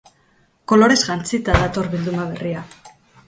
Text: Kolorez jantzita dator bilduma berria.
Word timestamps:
Kolorez 0.71 0.95
jantzita 1.01 1.59
dator 1.65 1.91
bilduma 1.93 2.25
berria. 2.31 2.65